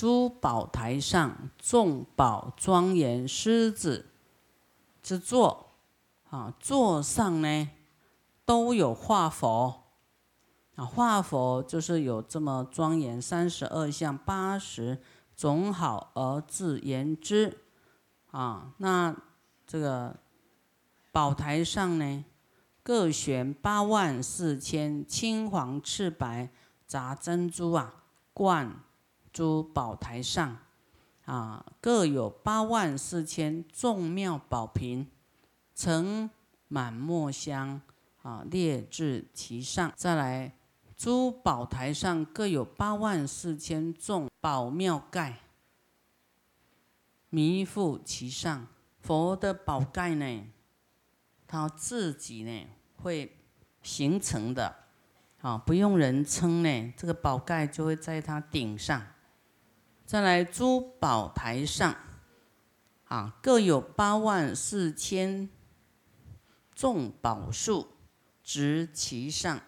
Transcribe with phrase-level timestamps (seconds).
[0.00, 4.06] 珠宝台上众宝庄严狮子
[5.02, 5.74] 之座，
[6.30, 7.68] 啊，座上呢
[8.46, 9.82] 都有画佛，
[10.76, 15.02] 啊，画佛就是有这么庄严，三十二相八十
[15.36, 17.58] 种好而自言之，
[18.30, 19.14] 啊，那
[19.66, 20.16] 这个
[21.12, 22.24] 宝台上呢，
[22.82, 26.48] 各悬八万四千青黄赤白
[26.86, 27.96] 杂珍珠啊，
[28.32, 28.82] 冠。
[29.32, 30.58] 珠宝台上，
[31.24, 35.06] 啊，各有八万四千众妙宝瓶，
[35.74, 36.28] 盛
[36.68, 37.80] 满墨香，
[38.22, 39.92] 啊，列至其上。
[39.94, 40.54] 再来，
[40.96, 45.40] 珠宝台上各有八万四千众宝妙盖，
[47.28, 48.66] 弥覆其上。
[49.00, 50.46] 佛的宝盖呢，
[51.46, 52.66] 他自己呢
[52.96, 53.38] 会
[53.82, 54.76] 形成的，
[55.40, 59.02] 啊，不用人撑呢，这个宝盖就会在它顶上。
[60.10, 61.94] 再来，珠宝台上，
[63.04, 65.48] 啊，各有八万四千
[66.74, 67.86] 众宝树
[68.42, 69.60] 植其上。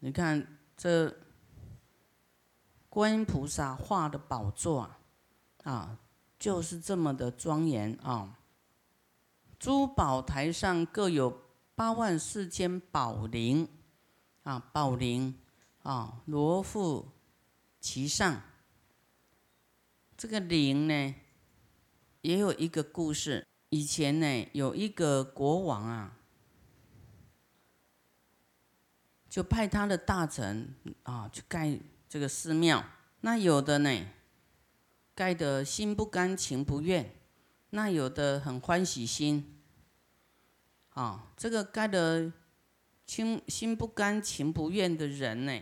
[0.00, 1.16] 你看这
[2.88, 4.98] 观音菩萨画的宝座啊，
[5.62, 5.98] 啊，
[6.40, 8.36] 就是这么的庄严啊。
[9.60, 11.40] 珠宝台上各有
[11.76, 13.68] 八万四千宝铃，
[14.42, 15.38] 啊，宝铃
[15.84, 17.04] 啊，罗覆
[17.80, 18.42] 其上。
[20.24, 21.14] 这个灵呢，
[22.22, 23.46] 也有一个故事。
[23.68, 26.16] 以前呢，有一个国王啊，
[29.28, 32.82] 就派他的大臣啊去盖这个寺庙。
[33.20, 34.06] 那有的呢，
[35.14, 37.04] 盖得心不甘情不愿；
[37.68, 39.60] 那有的很欢喜心。
[40.94, 42.32] 啊，这个盖得
[43.04, 45.60] 心心不甘情不愿的人呢？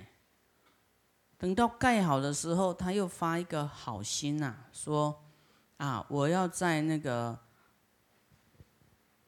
[1.43, 5.25] 等到盖好的时候，他又发一个好心呐，说
[5.77, 7.37] ：“啊，我要在那个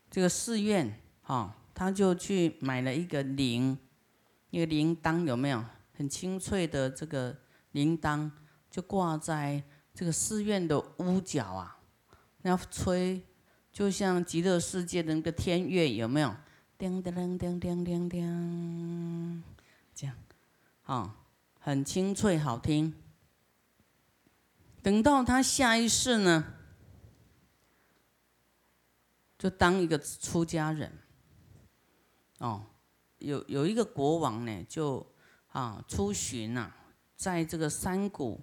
[0.08, 3.76] 这个寺院，哈，他就去买了一个铃，
[4.50, 5.64] 一个铃铛，有没有？
[5.96, 7.36] 很清脆的这个
[7.72, 8.30] 铃铛，
[8.70, 9.60] 就挂在
[9.92, 11.80] 这个寺院的屋角啊，
[12.42, 13.20] 要吹，
[13.72, 16.32] 就像极乐世界的那个天乐，有没有？
[16.78, 19.42] 叮叮叮叮叮叮，
[19.92, 20.14] 这样，
[20.84, 21.16] 啊。”
[21.64, 22.92] 很清脆，好听。
[24.82, 26.44] 等到他下一世呢，
[29.38, 30.92] 就当一个出家人。
[32.40, 32.66] 哦，
[33.16, 35.10] 有有一个国王呢，就
[35.52, 36.70] 啊出巡呐，
[37.16, 38.38] 在这个山谷，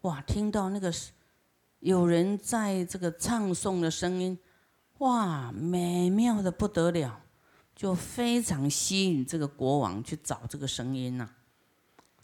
[0.00, 0.90] 哇，听到那个
[1.80, 4.38] 有人在这个唱诵的声音，
[5.00, 7.20] 哇，美妙的不得了，
[7.76, 11.28] 就非常吸引这个国王去找这个声音呐。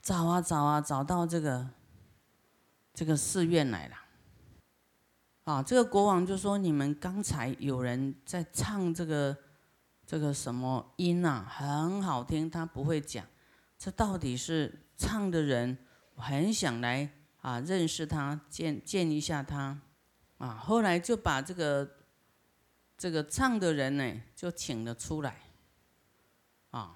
[0.08, 1.68] 找啊找啊，找到这个
[2.94, 3.96] 这个寺院来了。
[5.44, 9.36] 啊，这个国王就说：“你们刚才有人在唱这个
[10.06, 12.48] 这个什么音啊，很好听。
[12.48, 13.22] 他不会讲，
[13.78, 15.76] 这到底是唱的人？
[16.14, 17.10] 我很想来
[17.42, 19.78] 啊，认识他，见见一下他。
[20.38, 21.86] 啊，后来就把这个
[22.96, 25.42] 这个唱的人呢，就请了出来。
[26.70, 26.94] 啊。”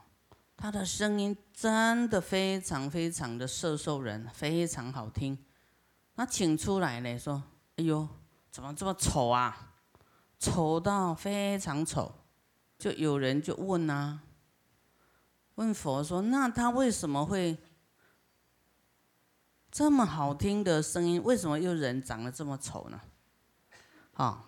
[0.63, 5.37] 他的声音真的非常非常的摄受人，非常好听。
[6.15, 7.43] 那请出来呢，说
[7.75, 8.09] ：“哎呦，
[8.49, 9.73] 怎么这么丑啊？
[10.39, 12.15] 丑到非常丑。”
[12.79, 14.21] 就有人就问啊，
[15.57, 17.59] 问佛说：“那他为什么会
[19.69, 21.21] 这么好听的声音？
[21.25, 23.01] 为什么又人长得这么丑呢？”
[24.15, 24.45] 啊，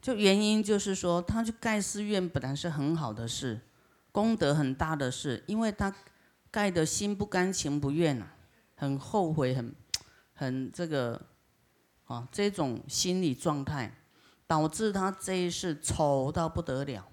[0.00, 3.60] 就原因就是说，他去盖寺院本来是很好的事。
[4.16, 5.94] 功德很大的事，因为他
[6.50, 8.26] 盖的心不甘情不愿啊，
[8.74, 9.74] 很后悔，很
[10.32, 11.20] 很这个
[12.06, 13.92] 啊，这种心理状态，
[14.46, 17.06] 导致他这一世丑到不得了。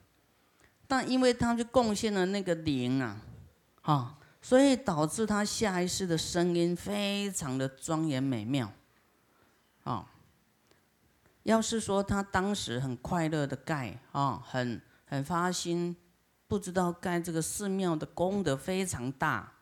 [0.87, 3.21] 但因为他就贡献了那个灵啊，
[3.81, 8.71] 啊，所以导致他下一世的声音非常的庄严美妙。
[9.83, 10.09] 啊，
[11.44, 15.97] 要是说他当时很快乐的盖啊，很很发心。
[16.53, 19.53] 不知道盖这个寺庙的功德非常大，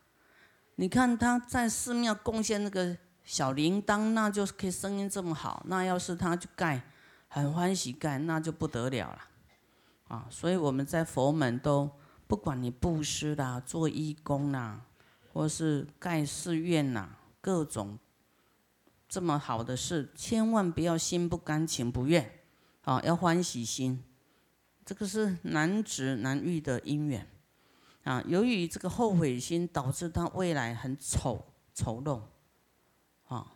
[0.75, 5.63] 你看他在寺庙贡献那个小铃铛，那就可以声音这么好。
[5.67, 6.83] 那要是他去盖，
[7.29, 9.19] 很欢喜盖，那就不得了了，
[10.09, 10.27] 啊！
[10.29, 11.89] 所以我们在佛门都
[12.27, 14.81] 不管你布施啦、做义工啦，
[15.31, 17.07] 或是盖寺院呐，
[17.39, 17.97] 各种
[19.07, 22.29] 这么好的事，千万不要心不甘情不愿，
[22.83, 24.03] 啊，要欢喜心。
[24.85, 27.27] 这个是难值难遇的因缘，
[28.03, 32.21] 啊，由于这个后悔心导致他未来很丑丑陋，
[33.27, 33.53] 啊，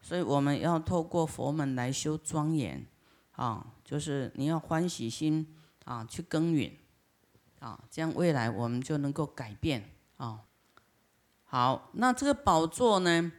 [0.00, 2.86] 所以我们要透过佛门来修庄严，
[3.32, 5.54] 啊，就是你要欢喜心
[5.84, 6.72] 啊，去耕耘，
[7.60, 9.90] 啊，这样未来我们就能够改变。
[10.16, 10.44] 啊。
[11.50, 13.32] 好，那这个宝座呢，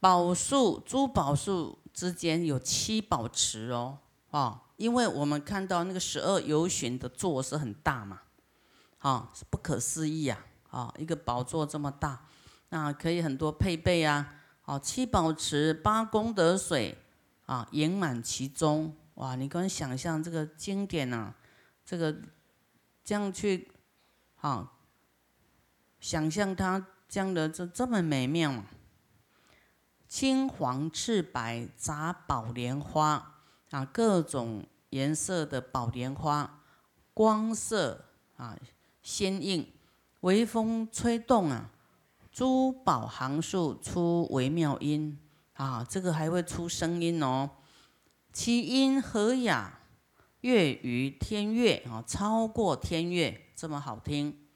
[0.00, 3.98] 宝树、珠宝树之间有七宝池哦，
[4.36, 8.20] 哦，因为我们看到那个十二游巡的座是很大嘛，
[8.98, 12.26] 啊，是不可思议啊，啊，一个宝座这么大，
[12.68, 14.34] 那可以很多配备啊。
[14.66, 16.98] 哦，七宝池八功德水
[17.46, 18.94] 啊，盈满其中。
[19.14, 21.32] 哇，你光想象这个经典呐，
[21.82, 22.14] 这个
[23.02, 23.70] 这样去，
[24.42, 24.70] 啊，
[25.98, 28.62] 想象它这样的这这么美妙。
[30.06, 33.35] 青黄赤白杂宝莲花
[33.70, 36.62] 啊，各种颜色的宝莲花，
[37.12, 38.04] 光色
[38.36, 38.56] 啊
[39.02, 39.66] 鲜艳，
[40.20, 41.70] 微风吹动啊。
[42.30, 45.18] 珠宝行数出微妙音
[45.54, 47.48] 啊，这个还会出声音哦。
[48.30, 49.80] 其音和雅，
[50.42, 54.46] 悦于天乐啊，超过天乐这么好听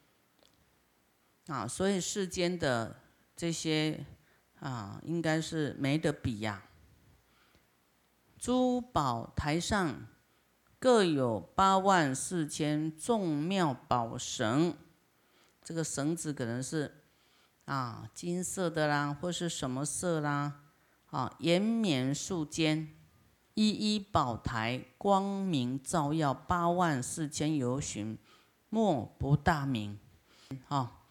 [1.47, 1.67] 啊。
[1.67, 2.95] 所以世间的
[3.35, 4.05] 这些
[4.59, 6.63] 啊，应该是没得比呀。
[8.41, 10.07] 珠宝台上
[10.79, 14.75] 各有八万四千众妙宝绳，
[15.63, 16.97] 这个绳子可能是。
[17.65, 20.61] 啊，金色的啦，或是什么色啦？
[21.11, 22.89] 啊，延绵树间，
[23.53, 28.17] 一一宝台，光明照耀，八万四千游巡，
[28.69, 29.99] 莫不大明。
[30.67, 31.03] 啊，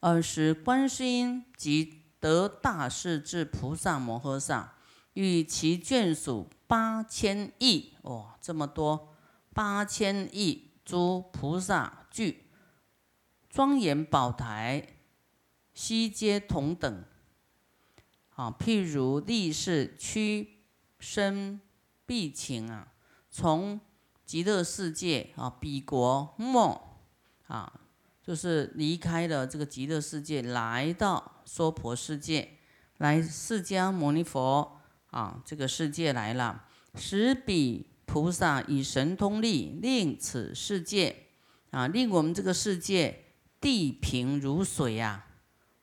[0.00, 4.73] 尔时观世音及得大势至菩萨摩诃萨，
[5.14, 9.14] 与其眷属八千亿，哇，这么多，
[9.52, 12.46] 八千亿诸菩萨聚，
[13.48, 14.90] 庄严宝台。
[15.72, 17.04] 悉皆同等，
[18.36, 20.60] 啊，譬如力士屈
[21.00, 21.60] 身
[22.06, 22.92] 必请啊，
[23.28, 23.80] 从
[24.24, 27.00] 极乐世界啊，彼国末
[27.48, 27.80] 啊，
[28.22, 32.58] 就是离开了这个极乐世界，来到娑婆世界，
[32.98, 34.80] 来释迦牟尼佛
[35.14, 36.64] 啊，这个世界来了，
[36.96, 41.28] 十比菩萨以神通力，令此世界。
[41.70, 43.26] 啊，令我们这个世界
[43.60, 45.24] 地平如水呀。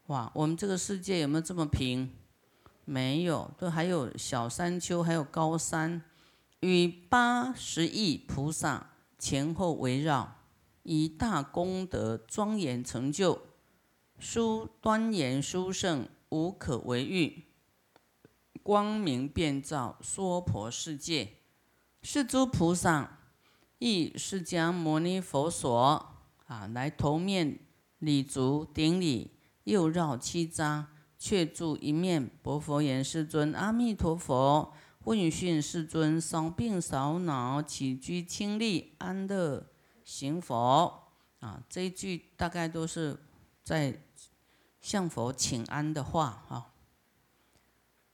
[0.07, 2.09] 哇，我们这个世界有没有这么平？
[2.83, 6.01] 没有，都还有小山丘，还有高山，
[6.59, 10.39] 与八十亿菩萨前后围绕，
[10.83, 13.41] 以大功德庄严成就，
[14.19, 17.45] 殊端严殊胜，无可为喻，
[18.63, 21.37] 光明遍照娑婆世界，
[22.01, 23.19] 是诸菩萨
[23.79, 26.15] 亦释迦牟尼佛所
[26.47, 27.59] 啊，来头面
[27.99, 29.31] 礼足顶礼。
[29.65, 30.85] 又绕七匝，
[31.19, 32.27] 却住一面。
[32.41, 34.73] 薄佛言：“世尊，阿弥陀佛。
[35.03, 39.67] 问讯世尊，少病少恼，起居清利，安乐
[40.03, 41.09] 行佛。”
[41.41, 43.19] 啊，这一句大概都是
[43.63, 44.01] 在
[44.81, 46.70] 向佛请安的话啊。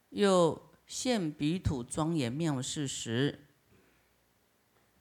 [0.09, 3.47] 又现彼土庄严妙事时，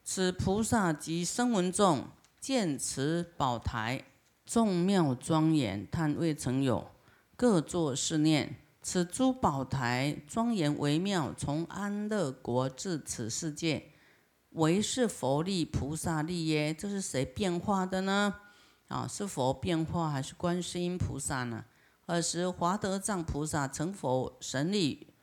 [0.02, 2.08] 此菩萨及声闻众
[2.40, 4.04] 见此宝台。
[4.44, 6.92] 众妙庄严，叹未曾有，
[7.34, 13.90] 各作是念：此珠宝台庄严微妙，从安乐国至此世界，
[14.50, 16.72] 唯是佛力、菩萨力耶？
[16.72, 18.36] 这是谁变化的呢？
[18.86, 21.64] 啊，是佛变化还是观世音菩萨呢？
[22.06, 25.14] 尔时华德藏菩萨成佛神力，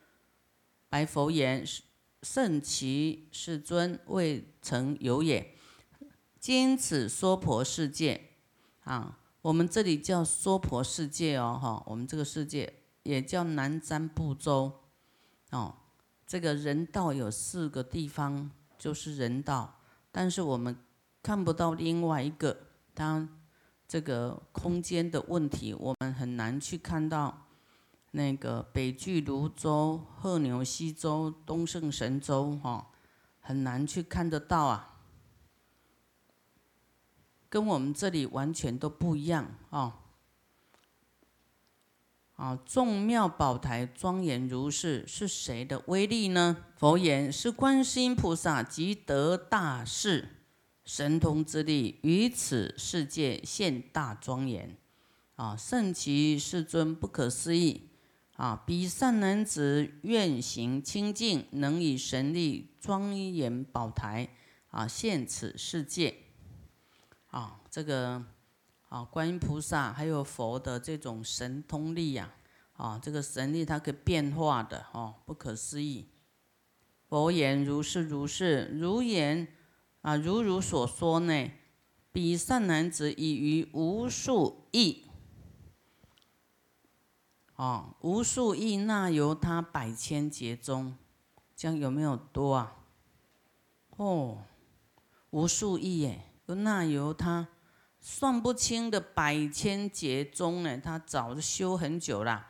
[0.90, 1.66] 白佛言：
[2.22, 5.56] 圣其世尊，未曾有也。
[6.40, 8.30] 今此娑婆世界。
[8.84, 14.82] 啊，我们这里叫娑婆世界哦，哈，我们这个世界也叫南瞻部洲，
[15.52, 15.74] 哦，
[16.28, 19.80] 这个人道有四个地方，就是人道，
[20.12, 20.75] 但是我们
[21.22, 22.58] 看不到另外一个，
[22.94, 23.30] 当
[23.88, 27.48] 这个空间的问题，我们很难去看到
[28.12, 32.90] 那个北俱泸州、鹤牛西州、东胜神州，哈，
[33.40, 34.90] 很难去看得到啊。
[37.50, 39.94] 跟我们这里完全都不一样哦！
[42.36, 46.66] 啊，众妙宝台庄严如是，是谁的威力呢？
[46.75, 50.43] 佛言：是观世音菩萨即得大势，
[50.86, 54.78] 神通之力，于此世界现大庄严。
[55.36, 57.90] 啊，圣其世尊不可思议！
[58.36, 64.30] 啊，彼善男子愿行清净，能以神力庄严宝台，
[64.70, 66.16] 啊，现此世界。
[67.28, 68.24] 啊，这个
[68.90, 72.32] 啊，观音菩萨还有佛的这种神通力呀，
[72.74, 76.10] 啊，这个神力它可以变化的哦，不可思议。
[77.08, 79.48] 佛言如是如是，如言
[80.04, 81.50] 啊，如如所说呢。
[82.12, 85.04] 彼善男子已于无数亿，
[87.56, 90.96] 啊，无数亿那由他百千劫中，
[91.56, 92.76] 这样有没有多啊？
[93.98, 94.44] 哦，
[95.32, 97.48] 无数亿耶，那由他
[98.00, 102.50] 算不清的百千劫中呢，他早就修很久了。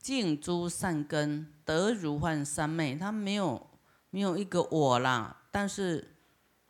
[0.00, 3.70] 净诸善根得如幻三昧，他没有
[4.10, 6.15] 没有一个我啦，但是，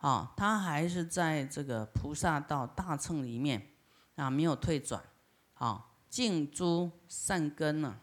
[0.07, 3.71] 啊，他还是在这个菩萨道大乘里面
[4.15, 5.03] 啊，没有退转，
[5.55, 7.99] 啊，净诸善根呢，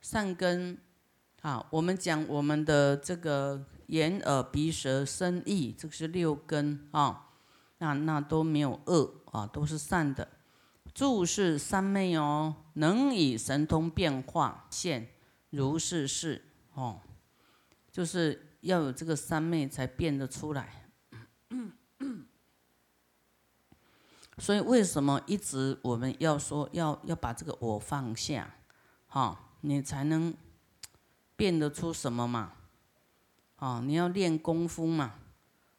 [0.00, 0.78] 善根
[1.42, 7.30] 啊，我们讲我们的这个眼耳鼻舌身意，这个是六根啊，
[7.78, 10.28] 那那都没有恶啊，都是善的。
[10.94, 15.08] 注是三昧哦，能以神通变化现
[15.50, 17.00] 如是事哦，
[17.90, 20.76] 就是要有这个三昧才变得出来。
[24.38, 28.54] 所以为什么一直我们要说要要把这个我放下，
[29.08, 30.34] 哈，你才能
[31.36, 32.52] 变得出什么嘛？
[33.56, 35.14] 啊，你要练功夫嘛？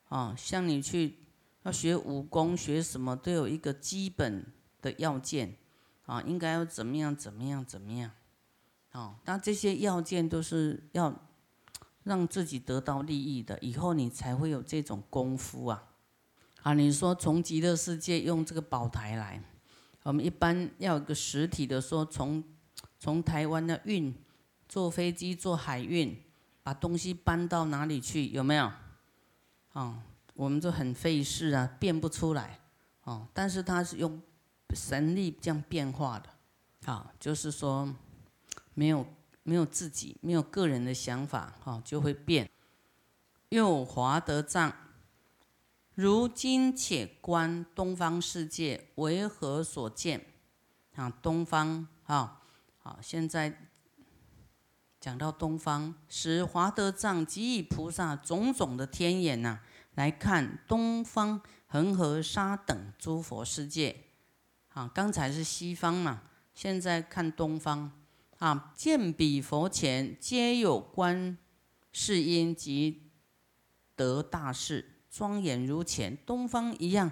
[0.10, 1.18] 啊，像你去
[1.64, 4.46] 要学武功学什么都有一个基本。
[4.82, 5.56] 的要件，
[6.08, 7.16] 啊，应该要怎么样？
[7.16, 7.64] 怎么样？
[7.64, 8.10] 怎么样？
[8.94, 11.16] 哦，那这些要件都是要
[12.04, 15.84] 让自己得到利益的，以后你才会有这种功夫啊！
[16.64, 19.42] 啊，你说从极乐世界用这个宝台来，
[20.04, 22.44] 我们一般要有个实体的，说从
[23.00, 24.14] 从台湾的运，
[24.68, 26.22] 坐飞机坐海运，
[26.64, 28.28] 把东西搬到哪里去？
[28.28, 28.72] 有没有？
[29.74, 30.04] 啊，
[30.34, 32.60] 我们就很费事啊，变不出来。
[33.04, 34.22] 哦，但是它是用。
[34.74, 37.94] 神力这样变化的，啊，就是说，
[38.74, 39.06] 没有
[39.44, 42.50] 没有自己，没有个人的想法，哈，就会变。
[43.50, 44.74] 又华德藏，
[45.96, 50.26] 如今且观东方世界为何所见？
[50.96, 52.42] 啊，东方，啊，
[52.80, 53.70] 好，现在
[55.00, 59.60] 讲到东方，使华德藏即以菩萨种种的天眼呐，
[59.96, 64.04] 来看东方恒河沙等诸佛世界。
[64.70, 66.22] 啊，刚才是西方嘛，
[66.54, 67.92] 现在看东方。
[68.42, 71.38] 啊，见彼佛前皆有观
[71.92, 73.04] 世音及
[73.96, 77.12] 得大士，庄严如前，东方一样。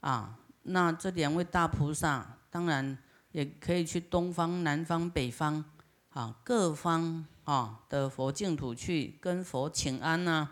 [0.00, 2.96] 啊，那这两位大菩萨，当然
[3.32, 5.62] 也可以去东方、南方、北方，
[6.08, 10.48] 啊，各方啊的佛净土去跟佛请安呐。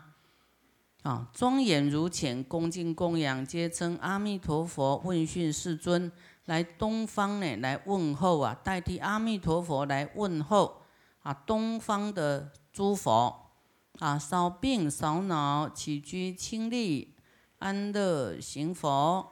[1.01, 6.11] 啊，庄严如前，恭敬供养，皆称阿弥陀佛，问讯世尊。
[6.51, 10.81] 来东方呢，来问候啊，代替阿弥陀佛来问候
[11.21, 13.53] 啊，东方的诸佛
[13.99, 17.15] 啊，少病少恼，起居清利，
[17.59, 19.31] 安乐行佛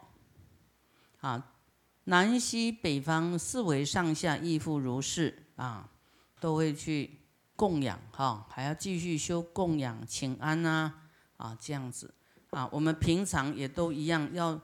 [1.19, 1.51] 啊，
[2.05, 5.89] 南西北方四维上下亦复如是啊，
[6.39, 7.19] 都会去
[7.57, 10.93] 供养哈，还要继续修供养请安呐
[11.35, 12.13] 啊，这样子
[12.51, 14.57] 啊，我们平常也都一样要。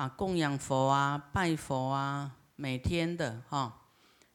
[0.00, 3.82] 啊，供养佛啊，拜佛啊，每天的哈，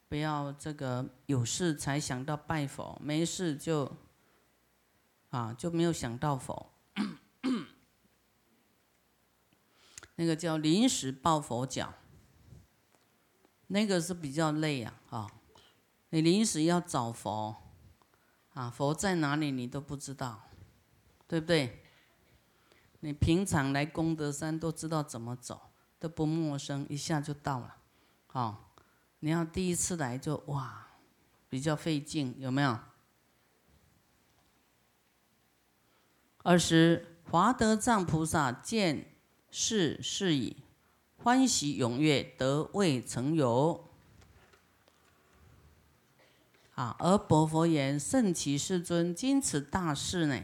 [0.07, 3.91] 不要这个有事才想到拜佛，没事就
[5.31, 6.71] 啊就没有想到佛。
[10.17, 11.95] 那个叫临时抱佛脚，
[13.65, 15.27] 那个是比较累呀，啊，
[16.11, 17.55] 你临时要找佛，
[18.53, 20.43] 啊，佛在哪里你都不知道，
[21.27, 21.81] 对不对？
[23.05, 25.61] 你平常来功德山都知道怎么走，
[25.99, 27.75] 都不陌生，一下就到了。
[28.25, 28.73] 好，
[29.19, 30.87] 你要第一次来就哇，
[31.47, 32.79] 比较费劲，有没有？
[36.41, 39.13] 二十华德藏菩萨见
[39.51, 40.57] 是是矣，
[41.17, 43.87] 欢喜踊跃，得未曾有。
[46.73, 50.41] 啊，而薄佛言：圣其世尊，今此大事呢？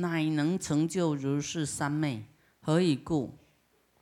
[0.00, 2.24] 乃能成就如是三昧，
[2.60, 3.38] 何以故？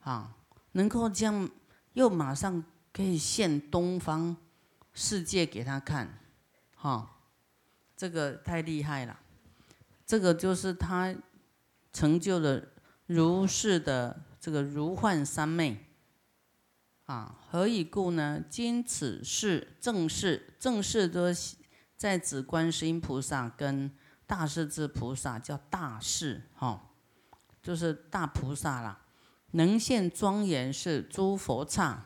[0.01, 0.37] 啊，
[0.73, 1.51] 能够这样，
[1.93, 4.37] 又马上可以现东方
[4.93, 6.19] 世界给他看，
[6.75, 7.19] 哈，
[7.97, 9.19] 这个太厉害了。
[10.07, 11.15] 这个就是他
[11.93, 12.63] 成就了
[13.07, 15.85] 如是的这个如幻三昧。
[17.05, 18.43] 啊，何以故呢？
[18.49, 21.27] 今此事正是正是都
[21.97, 23.91] 在指观世音菩萨跟。
[24.29, 26.91] 大势至菩萨叫大势，哈，
[27.63, 29.01] 就是大菩萨啦，
[29.53, 32.05] 能现庄严是诸佛刹。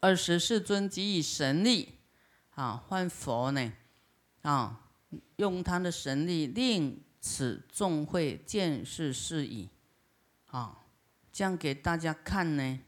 [0.00, 2.00] 二十世尊即以神力，
[2.50, 3.72] 啊，换佛呢，
[4.42, 4.82] 啊，
[5.36, 9.70] 用他的神力令此众会见识是矣，
[10.48, 10.80] 啊，
[11.32, 12.80] 这样给大家看呢，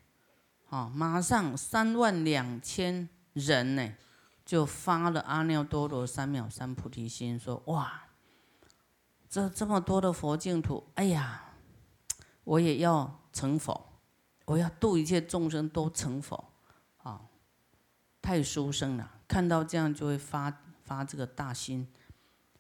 [0.69, 3.95] 啊，马上三万两千人呢，
[4.47, 8.05] 就发了阿耨多罗三藐三菩提心，说哇，
[9.29, 11.53] 这这么多的佛净土，哎呀，
[12.45, 13.88] 我也要成佛，
[14.45, 16.53] 我要度一切众生都成佛
[16.99, 17.23] 啊。
[18.23, 21.88] 太殊胜了，看到这样就会发发这个大心。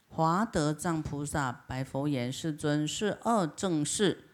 [0.08, 4.24] 华德藏菩萨白佛言：“世尊，是二正士，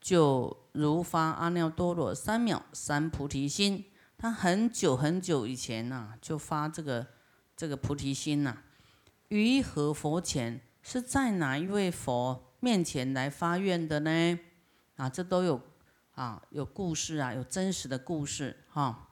[0.00, 3.84] 就如发阿耨多罗三藐三菩提心。
[4.24, 7.06] 他很久很久以前呐，就发这个
[7.54, 8.56] 这个菩提心呐。
[9.28, 10.62] 于何佛前？
[10.82, 14.38] 是在哪一位佛面前来发愿的呢？
[14.96, 15.60] 啊，这都有
[16.14, 19.10] 啊，有故事啊，有真实的故事哈。”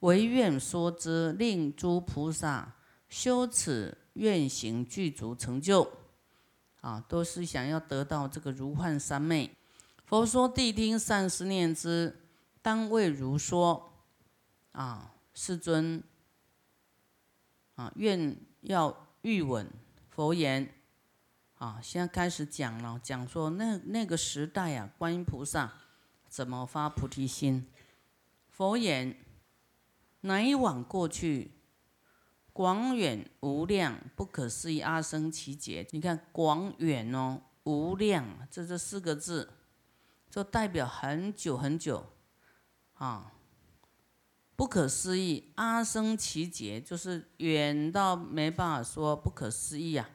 [0.00, 2.74] 唯愿说之，令诸菩萨
[3.08, 5.88] 修此愿行具足成就，
[6.80, 9.54] 啊，都是想要得到这个如幻三昧。
[10.04, 12.24] 佛说谛听，善思念之，
[12.60, 13.84] 当为如说。
[14.72, 16.02] 啊，世尊，
[17.74, 19.70] 啊，愿要欲闻
[20.08, 20.74] 佛言。
[21.54, 25.72] 啊，现在开始讲了，讲说那那个时代啊，观音菩萨
[26.28, 27.66] 怎么发菩提心？
[28.48, 29.16] 佛言。
[30.22, 31.52] 乃往过去，
[32.52, 35.86] 广远无量不可思议阿僧祇劫。
[35.92, 39.52] 你看广远哦，无量，这这四个字，
[40.28, 42.04] 就代表很久很久
[42.94, 43.32] 啊。
[44.58, 50.10] 不可思议阿僧祇劫，就是远到没办法说不可思议呀。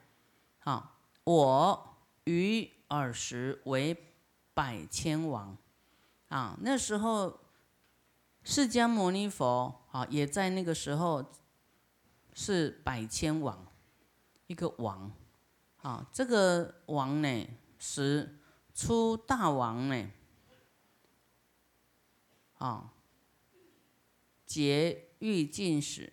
[0.60, 3.96] 好，我于尔时为
[4.54, 5.58] 百千王
[6.28, 7.40] 啊，那时候。
[8.46, 11.32] 释迦牟尼佛啊，也在那个时候
[12.34, 13.66] 是百千王，
[14.48, 15.10] 一个王，
[15.82, 17.48] 啊，这个王呢
[17.80, 18.38] 是
[18.74, 20.12] 出大王呢，
[22.58, 22.93] 啊，
[24.46, 26.12] 劫欲尽时，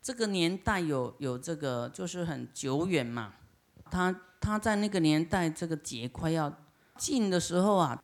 [0.00, 3.34] 这个年代有有这个就是很久远嘛，
[3.90, 6.56] 他他在那个年代这个劫快要
[6.96, 8.02] 尽的时候啊，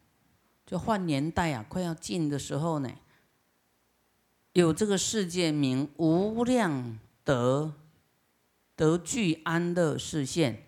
[0.66, 2.90] 就换年代啊，快要尽的时候呢。
[4.52, 7.74] 有这个世界名无量德
[8.74, 10.66] 德具安乐视现，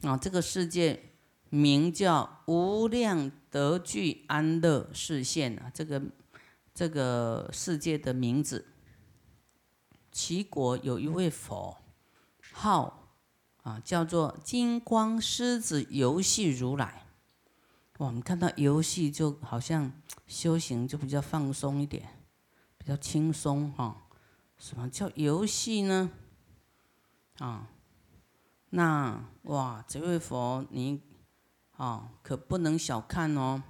[0.00, 1.10] 啊，这个世界
[1.50, 6.02] 名叫无量德具安乐视现啊，这个
[6.80, 8.66] 这个世界的名字。
[10.10, 11.76] 齐国有一位佛，
[12.54, 13.10] 号
[13.62, 17.04] 啊叫做金光狮子游戏如来。
[17.98, 19.92] 我们看到游戏就好像。
[20.26, 22.08] 修行就比较放松一点，
[22.78, 24.06] 比较轻松哈。
[24.56, 26.08] 什么叫游戏呢？
[27.38, 27.68] 啊，
[28.70, 31.02] 那哇，这位佛你
[31.76, 33.64] 啊，可不能小看哦。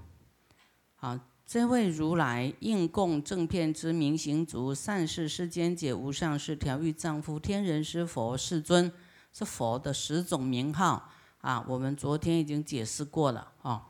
[0.97, 1.19] 啊，
[1.51, 8.93] 这位如来应供正片之明行足，善事世间解无上士调御丈夫天人师佛世尊，
[9.33, 11.11] 是佛的十种名号
[11.41, 11.65] 啊。
[11.67, 13.89] 我们昨天已经解释过了啊。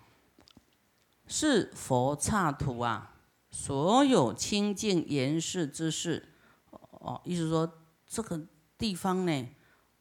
[1.27, 3.15] 是佛刹土啊，
[3.51, 6.31] 所有清净严饰之事，
[6.93, 7.71] 哦，意思说
[8.09, 8.41] 这个
[8.79, 9.49] 地方呢，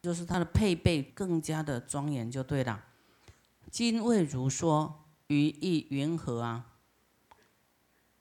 [0.00, 2.82] 就是它的配备更加的庄严就对了。
[3.70, 6.64] 今为如说于意云何啊？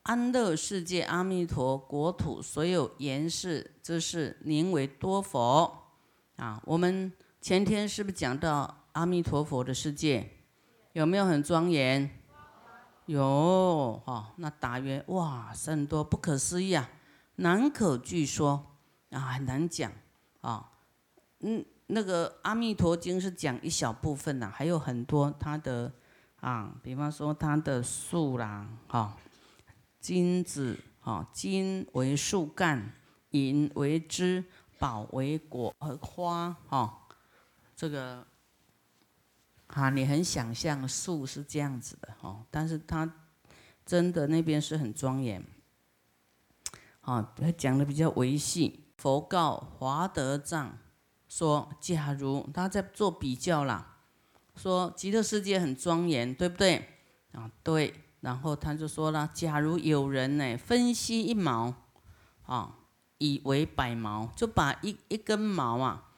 [0.10, 5.72] 安乐世界阿弥陀国土所有严饰之事，宁为多佛
[6.38, 6.60] 啊？
[6.65, 10.28] 我们前天是不是讲到阿弥陀佛的世界，
[10.93, 12.10] 有没有很庄严？
[13.06, 16.89] 有哈，那答曰：哇，甚多不可思议啊，
[17.36, 18.65] 难可据说
[19.12, 19.91] 啊，很难讲
[20.41, 20.72] 啊。
[21.41, 25.93] 嗯，那个《阿弥陀经》是讲一小部分呐，还有很多它的
[26.39, 29.15] 啊，比方说它的树啦，哈，
[29.99, 32.93] 金子哈，金为树干，
[33.31, 34.43] 银为枝，
[34.77, 37.07] 宝为果和花哈，
[37.75, 38.25] 这个。
[39.67, 43.07] 啊，你很想象树是这样子的哦，但是它
[43.85, 45.45] 真的那边是很庄严。
[47.01, 48.85] 啊，他讲的比较维系。
[48.97, 50.77] 佛告华德藏
[51.27, 53.97] 说：“假如他在做比较啦，
[54.55, 56.97] 说极乐世界很庄严，对不对？
[57.33, 57.93] 啊，对。
[58.21, 61.73] 然后他就说了：假如有人呢，分析一毛，
[62.45, 62.75] 啊，
[63.17, 66.12] 以为百毛，就把一一根毛啊，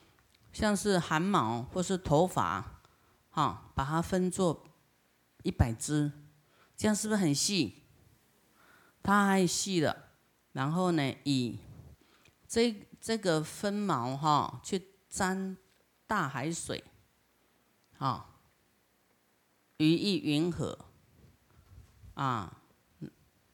[0.51, 2.77] 像是汗毛或是头发。”
[3.31, 4.61] 啊，把它分作
[5.43, 6.11] 一百只，
[6.75, 7.83] 这样是不是很细？
[9.01, 10.09] 它还细了。
[10.51, 11.57] 然后呢，以
[12.45, 15.55] 这这个分毛哈去沾
[16.05, 16.83] 大海水，
[17.99, 18.35] 啊，
[19.77, 20.77] 于意云何？
[22.13, 22.57] 啊，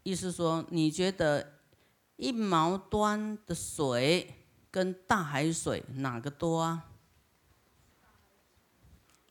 [0.03, 1.59] 意思说你觉得
[2.15, 4.33] 一毛端的水
[4.71, 6.85] 跟大海水哪个多啊？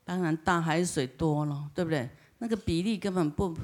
[0.04, 2.08] 当然大海水多了，对不对？
[2.38, 3.56] 那个比例根本不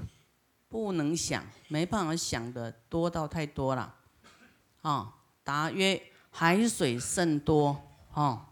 [0.68, 3.94] 不能想，没办法想的多到太多了，
[4.80, 7.80] 啊，答曰：海水甚多，
[8.14, 8.46] 哦，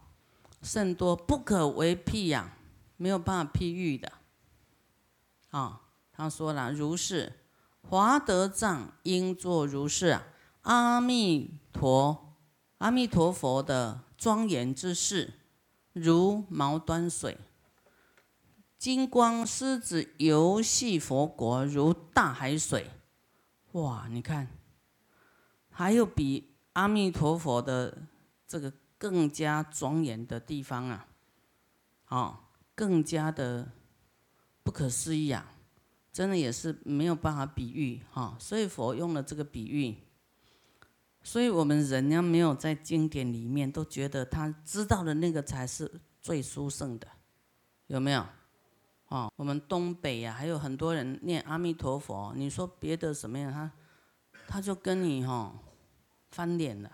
[0.61, 2.55] 甚多不可为譬呀，
[2.95, 4.11] 没有办法譬喻的，
[5.49, 5.81] 啊。
[6.21, 7.33] 他说了：“如是，
[7.81, 10.21] 华德藏应作如是。
[10.61, 12.37] 阿弥陀，
[12.77, 15.33] 阿弥陀佛的庄严之事，
[15.93, 17.39] 如毛端水；
[18.77, 22.91] 金光狮子游戏佛国，如大海水。
[23.71, 24.05] 哇！
[24.07, 24.47] 你看，
[25.71, 27.97] 还有比阿弥陀佛的
[28.47, 31.07] 这个更加庄严的地方啊！
[32.09, 32.37] 哦，
[32.75, 33.71] 更加的
[34.61, 35.50] 不可思议啊！”
[36.11, 39.95] 真的也是没有办法比喻哈，所以佛用了这个比喻，
[41.23, 45.89] 所以我们人呢没有在经典里面都觉得他知道的那个才是
[46.21, 47.07] 最殊胜的，
[47.87, 48.25] 有没有？
[49.07, 53.71] 哦，我们东北呀还有很多人念阿弥陀佛，你说别的什么样，他
[54.47, 55.53] 他就跟你哈
[56.29, 56.91] 翻脸了，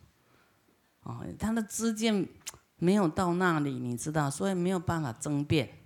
[1.04, 2.28] 哦，他的知见
[2.76, 5.85] 没有到那里，你知道，所以没有办法争辩。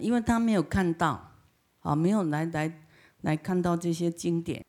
[0.00, 1.32] 因为他没有看到，
[1.80, 2.86] 啊，没有来来
[3.22, 4.64] 来看到这些经典。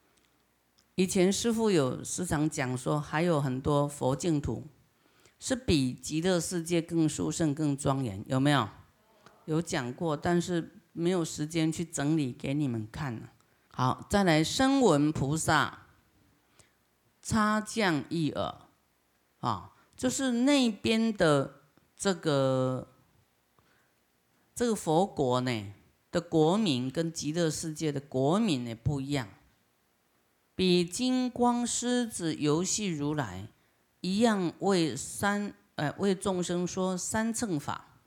[0.95, 4.65] 以前师父有时常讲说，还有很多佛净土
[5.39, 8.67] 是比极乐世界更殊胜、更庄严，有没有？
[9.45, 13.29] 有讲过，但是没有时间去整理给你们看
[13.71, 15.85] 好，再来声闻菩萨
[17.21, 18.55] 差降一耳，
[19.39, 21.61] 啊，就是那边的
[21.95, 22.87] 这个。
[24.57, 25.71] 这个佛国呢
[26.09, 29.27] 的国民跟极乐世界的国民呢不一样，
[30.55, 33.47] 比金光狮子游戏如来
[34.01, 37.99] 一样为三呃为众生说三乘法，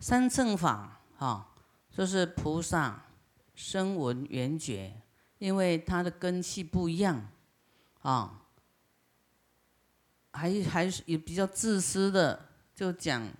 [0.00, 1.54] 三乘法哈
[1.96, 3.04] 就是菩萨
[3.54, 5.00] 声闻缘觉，
[5.38, 7.28] 因为他的根器不一样
[8.00, 8.42] 啊，
[10.32, 13.32] 还还是也比较自私的就讲。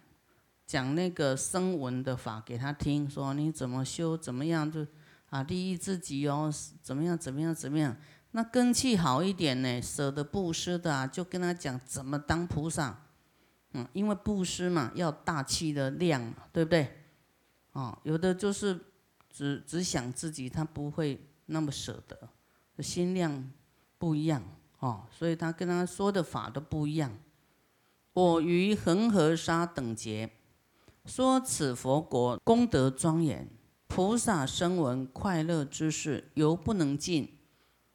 [0.66, 4.86] 讲那个声闻的法给他听，说你怎么修，怎么样就
[5.28, 6.50] 啊利益自己哦，
[6.80, 7.94] 怎么样怎么样怎么样？
[8.30, 13.02] 那根气好一点呢，舍得布施的啊，就跟他讲怎么当菩萨。
[13.72, 17.04] 嗯，因为布施嘛，要大气的量，对不对？
[17.72, 18.80] 哦，有的就是
[19.28, 23.50] 只只想自己，他不会那么舍得，心量
[23.98, 24.42] 不一样
[24.78, 27.12] 哦，所以他跟他说的法都不一样。
[28.14, 30.30] 我于恒河沙等劫。
[31.04, 33.50] 说此佛国功德庄严，
[33.86, 37.38] 菩萨声闻快乐之事犹不能尽，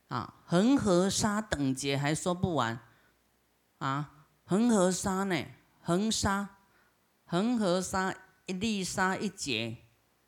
[0.10, 2.80] 啊，恒河沙等劫还说不完，
[3.80, 5.46] 啊，恒河沙呢？
[5.82, 6.58] 恒沙，
[7.26, 8.14] 恒河沙
[8.46, 9.78] 一粒沙一劫，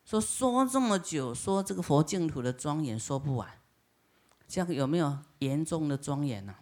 [0.03, 3.47] 说说这么久，说这个佛净土的庄严说不完，
[4.47, 6.55] 这样有没有严重的庄严呢？